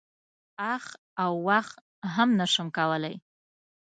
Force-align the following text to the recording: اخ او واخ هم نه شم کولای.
اخ 0.75 0.85
او 1.23 1.31
واخ 1.47 1.67
هم 2.15 2.29
نه 2.39 2.45
شم 2.53 2.67
کولای. 2.77 3.15